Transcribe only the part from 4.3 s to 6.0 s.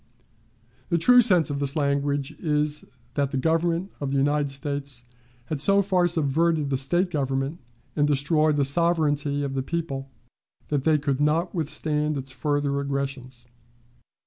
States had so